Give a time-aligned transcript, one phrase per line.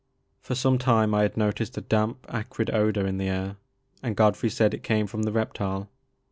[0.39, 3.57] For some time I had noticed a damp acrid odour in the air,
[4.01, 5.89] and Godfrey said it came from the reptile.